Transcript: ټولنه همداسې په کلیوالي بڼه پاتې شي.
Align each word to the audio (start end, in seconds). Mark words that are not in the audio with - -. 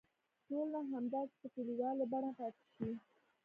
ټولنه 0.45 0.79
همداسې 0.91 1.35
په 1.41 1.47
کلیوالي 1.55 2.05
بڼه 2.11 2.31
پاتې 2.37 2.63
شي. 2.75 2.91